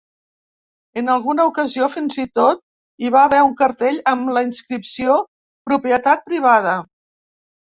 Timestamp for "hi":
3.05-3.11